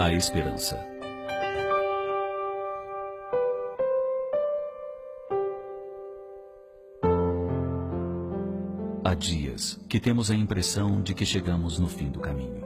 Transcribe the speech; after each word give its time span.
A 0.00 0.12
esperança. 0.12 0.78
Há 9.04 9.14
dias 9.14 9.80
que 9.88 9.98
temos 9.98 10.30
a 10.30 10.36
impressão 10.36 11.02
de 11.02 11.14
que 11.14 11.26
chegamos 11.26 11.80
no 11.80 11.88
fim 11.88 12.10
do 12.10 12.20
caminho. 12.20 12.62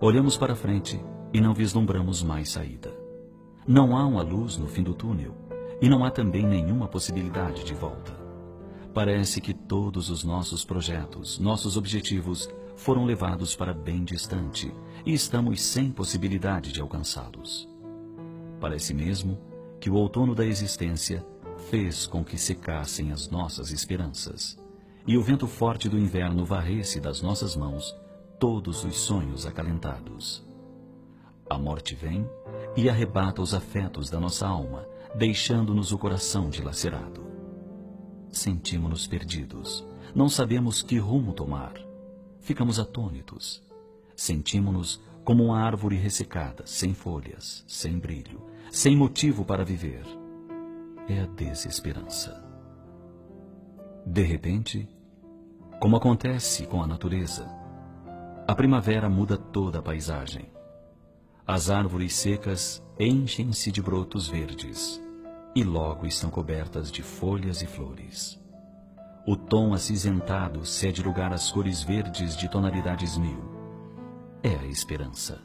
Olhamos 0.00 0.36
para 0.36 0.56
frente 0.56 1.00
e 1.32 1.40
não 1.40 1.54
vislumbramos 1.54 2.24
mais 2.24 2.50
saída. 2.50 2.92
Não 3.64 3.96
há 3.96 4.04
uma 4.04 4.22
luz 4.22 4.56
no 4.56 4.66
fim 4.66 4.82
do 4.82 4.94
túnel 4.94 5.32
e 5.80 5.88
não 5.88 6.04
há 6.04 6.10
também 6.10 6.44
nenhuma 6.44 6.88
possibilidade 6.88 7.62
de 7.62 7.72
volta. 7.72 8.12
Parece 8.92 9.40
que 9.40 9.54
todos 9.54 10.10
os 10.10 10.24
nossos 10.24 10.64
projetos, 10.64 11.38
nossos 11.38 11.76
objetivos 11.76 12.50
foram 12.76 13.04
levados 13.04 13.56
para 13.56 13.74
bem 13.74 14.04
distante 14.04 14.72
e 15.04 15.12
estamos 15.12 15.62
sem 15.62 15.90
possibilidade 15.90 16.72
de 16.72 16.80
alcançá-los. 16.80 17.68
Parece 18.60 18.94
mesmo 18.94 19.38
que 19.80 19.90
o 19.90 19.94
outono 19.94 20.34
da 20.34 20.44
existência 20.44 21.26
fez 21.70 22.06
com 22.06 22.24
que 22.24 22.38
secassem 22.38 23.10
as 23.12 23.28
nossas 23.28 23.72
esperanças 23.72 24.58
e 25.06 25.16
o 25.16 25.22
vento 25.22 25.46
forte 25.46 25.88
do 25.88 25.98
inverno 25.98 26.44
varresse 26.44 27.00
das 27.00 27.22
nossas 27.22 27.56
mãos 27.56 27.96
todos 28.38 28.84
os 28.84 28.96
sonhos 28.96 29.46
acalentados. 29.46 30.44
A 31.48 31.56
morte 31.56 31.94
vem 31.94 32.28
e 32.76 32.90
arrebata 32.90 33.40
os 33.40 33.54
afetos 33.54 34.10
da 34.10 34.18
nossa 34.18 34.46
alma, 34.46 34.86
deixando-nos 35.14 35.92
o 35.92 35.98
coração 35.98 36.50
dilacerado. 36.50 37.24
Sentimos-nos 38.28 39.06
perdidos, 39.06 39.86
não 40.14 40.28
sabemos 40.28 40.82
que 40.82 40.98
rumo 40.98 41.32
tomar. 41.32 41.74
Ficamos 42.46 42.78
atônitos. 42.78 43.60
Sentimos-nos 44.14 45.02
como 45.24 45.46
uma 45.46 45.58
árvore 45.58 45.96
ressecada, 45.96 46.64
sem 46.64 46.94
folhas, 46.94 47.64
sem 47.66 47.98
brilho, 47.98 48.40
sem 48.70 48.96
motivo 48.96 49.44
para 49.44 49.64
viver. 49.64 50.04
É 51.08 51.22
a 51.22 51.26
desesperança. 51.26 52.40
De 54.06 54.22
repente, 54.22 54.88
como 55.80 55.96
acontece 55.96 56.66
com 56.66 56.80
a 56.80 56.86
natureza, 56.86 57.50
a 58.46 58.54
primavera 58.54 59.10
muda 59.10 59.36
toda 59.36 59.80
a 59.80 59.82
paisagem. 59.82 60.48
As 61.44 61.68
árvores 61.68 62.14
secas 62.14 62.80
enchem-se 62.96 63.72
de 63.72 63.82
brotos 63.82 64.28
verdes 64.28 65.02
e 65.52 65.64
logo 65.64 66.06
estão 66.06 66.30
cobertas 66.30 66.92
de 66.92 67.02
folhas 67.02 67.60
e 67.60 67.66
flores. 67.66 68.40
O 69.28 69.34
tom 69.34 69.74
acinzentado 69.74 70.64
cede 70.64 71.02
lugar 71.02 71.32
às 71.32 71.50
cores 71.50 71.82
verdes 71.82 72.36
de 72.36 72.48
tonalidades 72.48 73.18
mil. 73.18 73.42
É 74.40 74.54
a 74.54 74.64
esperança. 74.66 75.42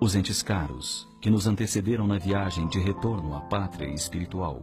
Os 0.00 0.14
entes 0.14 0.40
caros, 0.40 1.08
que 1.20 1.28
nos 1.28 1.48
antecederam 1.48 2.06
na 2.06 2.16
viagem 2.16 2.68
de 2.68 2.78
retorno 2.78 3.34
à 3.34 3.40
pátria 3.40 3.92
espiritual, 3.92 4.62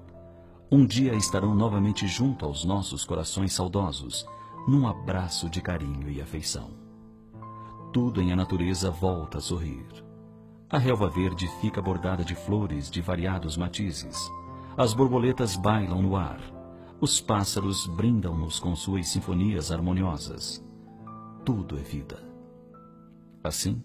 um 0.71 0.85
dia 0.85 1.15
estarão 1.15 1.53
novamente 1.53 2.07
junto 2.07 2.45
aos 2.45 2.63
nossos 2.63 3.03
corações 3.03 3.51
saudosos, 3.51 4.25
num 4.65 4.87
abraço 4.87 5.49
de 5.49 5.61
carinho 5.61 6.09
e 6.09 6.21
afeição. 6.21 6.69
Tudo 7.91 8.21
em 8.21 8.31
a 8.31 8.37
natureza 8.37 8.89
volta 8.89 9.39
a 9.39 9.41
sorrir. 9.41 9.85
A 10.69 10.77
relva 10.77 11.09
verde 11.09 11.49
fica 11.59 11.81
bordada 11.81 12.23
de 12.23 12.35
flores 12.35 12.89
de 12.89 13.01
variados 13.01 13.57
matizes. 13.57 14.31
As 14.77 14.93
borboletas 14.93 15.57
bailam 15.57 16.01
no 16.01 16.15
ar. 16.15 16.52
Os 17.03 17.19
pássaros 17.19 17.85
brindam-nos 17.85 18.59
com 18.61 18.73
suas 18.77 19.09
sinfonias 19.09 19.73
harmoniosas. 19.73 20.65
Tudo 21.43 21.77
é 21.77 21.81
vida. 21.81 22.17
Assim, 23.43 23.83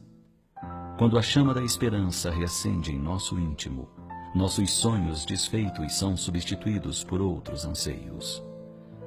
quando 0.96 1.18
a 1.18 1.22
chama 1.22 1.52
da 1.52 1.60
esperança 1.60 2.30
reacende 2.30 2.92
em 2.92 2.96
nosso 2.96 3.36
íntimo, 3.36 3.88
nossos 4.36 4.70
sonhos 4.70 5.26
desfeitos 5.26 5.98
são 5.98 6.16
substituídos 6.16 7.02
por 7.02 7.20
outros 7.20 7.64
anseios. 7.64 8.40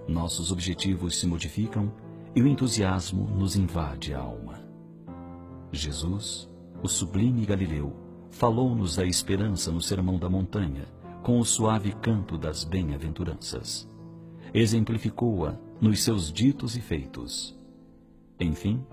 Nossos 0.09 0.51
objetivos 0.51 1.17
se 1.17 1.25
modificam 1.25 1.89
e 2.35 2.41
o 2.41 2.47
entusiasmo 2.47 3.29
nos 3.29 3.55
invade 3.55 4.13
a 4.13 4.19
alma. 4.19 4.59
Jesus, 5.71 6.49
o 6.83 6.87
sublime 6.89 7.45
Galileu, 7.45 7.95
falou-nos 8.29 8.97
da 8.97 9.05
esperança 9.05 9.71
no 9.71 9.79
Sermão 9.79 10.19
da 10.19 10.29
Montanha, 10.29 10.85
com 11.23 11.39
o 11.39 11.45
suave 11.45 11.93
canto 11.93 12.37
das 12.37 12.65
bem-aventuranças. 12.65 13.89
Exemplificou-a 14.53 15.55
nos 15.79 16.03
seus 16.03 16.31
ditos 16.31 16.75
e 16.75 16.81
feitos. 16.81 17.57
Enfim, 18.37 18.85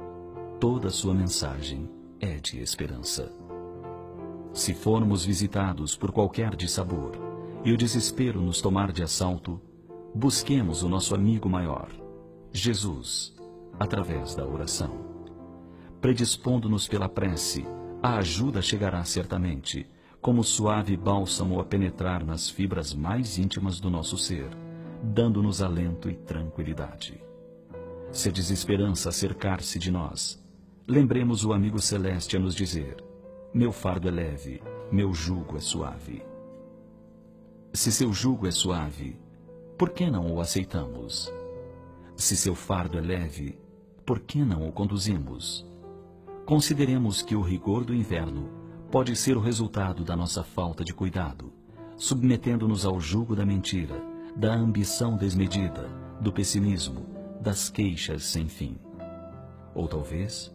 toda 0.60 0.88
sua 0.88 1.12
mensagem 1.12 1.90
é 2.20 2.36
de 2.36 2.60
esperança. 2.60 3.32
Se 4.52 4.72
formos 4.72 5.24
visitados 5.24 5.96
por 5.96 6.12
qualquer 6.12 6.54
dissabor 6.54 7.12
e 7.64 7.72
o 7.72 7.76
desespero 7.76 8.40
nos 8.40 8.60
tomar 8.60 8.92
de 8.92 9.02
assalto, 9.02 9.60
busquemos 10.14 10.84
o 10.84 10.88
nosso 10.88 11.12
amigo 11.12 11.48
maior, 11.48 11.90
Jesus, 12.52 13.34
através 13.80 14.36
da 14.36 14.46
oração. 14.46 14.96
Predispondo-nos 16.00 16.86
pela 16.86 17.08
prece, 17.08 17.66
a 18.00 18.18
ajuda 18.18 18.62
chegará 18.62 19.02
certamente, 19.02 19.88
como 20.20 20.44
suave 20.44 20.96
bálsamo 20.96 21.58
a 21.58 21.64
penetrar 21.64 22.24
nas 22.24 22.48
fibras 22.48 22.94
mais 22.94 23.38
íntimas 23.38 23.80
do 23.80 23.90
nosso 23.90 24.16
ser, 24.16 24.48
dando-nos 25.02 25.62
alento 25.62 26.10
e 26.10 26.14
tranquilidade. 26.14 27.20
Se 28.10 28.28
a 28.28 28.32
desesperança 28.32 29.12
cercar-se 29.12 29.78
de 29.78 29.90
nós, 29.90 30.42
lembremos 30.86 31.44
o 31.44 31.52
amigo 31.52 31.78
celeste 31.78 32.36
a 32.36 32.40
nos 32.40 32.54
dizer: 32.54 32.96
Meu 33.52 33.70
fardo 33.70 34.08
é 34.08 34.10
leve, 34.10 34.62
meu 34.90 35.12
jugo 35.12 35.56
é 35.56 35.60
suave. 35.60 36.22
Se 37.72 37.92
seu 37.92 38.12
jugo 38.12 38.46
é 38.46 38.50
suave, 38.50 39.18
por 39.76 39.90
que 39.90 40.10
não 40.10 40.32
o 40.32 40.40
aceitamos? 40.40 41.32
Se 42.16 42.36
seu 42.36 42.54
fardo 42.54 42.98
é 42.98 43.00
leve, 43.00 43.58
por 44.04 44.20
que 44.20 44.42
não 44.42 44.66
o 44.66 44.72
conduzimos? 44.72 45.66
Consideremos 46.46 47.20
que 47.20 47.36
o 47.36 47.42
rigor 47.42 47.84
do 47.84 47.94
inverno 47.94 48.48
pode 48.90 49.14
ser 49.14 49.36
o 49.36 49.40
resultado 49.40 50.02
da 50.02 50.16
nossa 50.16 50.42
falta 50.42 50.82
de 50.82 50.94
cuidado, 50.94 51.52
submetendo-nos 51.96 52.86
ao 52.86 52.98
jugo 52.98 53.36
da 53.36 53.44
mentira, 53.44 54.02
da 54.36 54.54
ambição 54.54 55.16
desmedida, 55.16 55.88
do 56.20 56.32
pessimismo, 56.32 57.06
das 57.40 57.70
queixas 57.70 58.24
sem 58.24 58.48
fim. 58.48 58.78
Ou 59.74 59.86
talvez, 59.86 60.52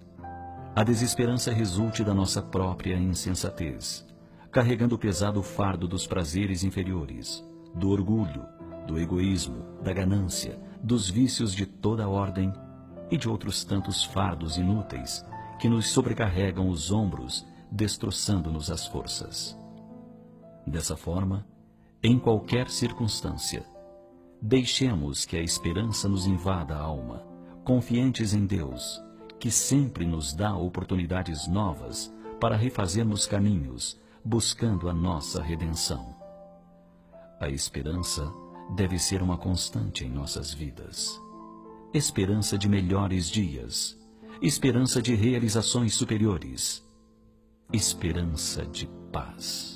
a 0.75 0.83
desesperança 0.83 1.51
resulte 1.51 2.03
da 2.03 2.13
nossa 2.13 2.41
própria 2.41 2.95
insensatez, 2.95 4.05
carregando 4.51 4.95
o 4.95 4.97
pesado 4.97 5.41
fardo 5.43 5.87
dos 5.87 6.07
prazeres 6.07 6.63
inferiores, 6.63 7.43
do 7.75 7.89
orgulho, 7.89 8.45
do 8.87 8.99
egoísmo, 8.99 9.63
da 9.81 9.93
ganância, 9.93 10.59
dos 10.81 11.09
vícios 11.09 11.53
de 11.53 11.65
toda 11.65 12.09
ordem 12.09 12.51
e 13.09 13.17
de 13.17 13.29
outros 13.29 13.63
tantos 13.63 14.03
fardos 14.03 14.57
inúteis 14.57 15.25
que 15.59 15.69
nos 15.69 15.87
sobrecarregam 15.87 16.67
os 16.67 16.91
ombros, 16.91 17.45
destroçando-nos 17.71 18.69
as 18.69 18.85
forças. 18.87 19.57
Dessa 20.65 20.97
forma, 20.97 21.45
em 22.03 22.19
qualquer 22.19 22.69
circunstância, 22.69 23.65
deixemos 24.41 25.23
que 25.23 25.37
a 25.37 25.41
esperança 25.41 26.09
nos 26.09 26.27
invada 26.27 26.75
a 26.75 26.81
alma, 26.81 27.25
confiantes 27.63 28.33
em 28.33 28.45
Deus, 28.45 29.01
que 29.39 29.49
sempre 29.49 30.05
nos 30.05 30.33
dá 30.33 30.53
oportunidades 30.53 31.47
novas 31.47 32.13
para 32.41 32.57
refazermos 32.57 33.25
caminhos, 33.25 33.97
buscando 34.23 34.89
a 34.89 34.93
nossa 34.93 35.41
redenção. 35.41 36.13
A 37.39 37.47
esperança 37.47 38.29
deve 38.75 38.99
ser 38.99 39.21
uma 39.21 39.37
constante 39.37 40.03
em 40.03 40.09
nossas 40.09 40.53
vidas. 40.53 41.17
Esperança 41.93 42.57
de 42.57 42.67
melhores 42.67 43.29
dias, 43.29 43.97
esperança 44.41 45.01
de 45.01 45.15
realizações 45.15 45.93
superiores, 45.93 46.85
esperança 47.71 48.65
de 48.65 48.87
paz. 49.09 49.72